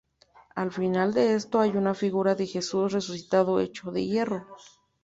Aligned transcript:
Al 0.55 0.71
final 0.71 1.13
de 1.13 1.35
esto 1.35 1.59
hay 1.59 1.77
una 1.77 1.93
figura 1.93 2.33
de 2.33 2.47
Jesús 2.47 2.91
resucitado 2.91 3.59
hecho 3.59 3.91
de 3.91 4.03
hierro. 4.07 4.47